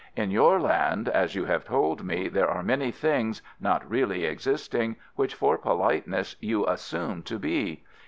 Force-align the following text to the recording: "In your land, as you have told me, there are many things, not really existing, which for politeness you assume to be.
"In 0.15 0.31
your 0.31 0.59
land, 0.59 1.09
as 1.09 1.35
you 1.35 1.45
have 1.45 1.63
told 1.65 2.03
me, 2.03 2.27
there 2.27 2.49
are 2.49 2.63
many 2.63 2.89
things, 2.89 3.43
not 3.59 3.87
really 3.87 4.25
existing, 4.25 4.95
which 5.15 5.35
for 5.35 5.59
politeness 5.59 6.35
you 6.39 6.65
assume 6.65 7.21
to 7.21 7.37
be. 7.37 7.83